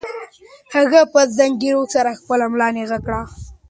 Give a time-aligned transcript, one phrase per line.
[0.75, 3.21] هغې په زګیروي سره خپله ملا نېغه کړه.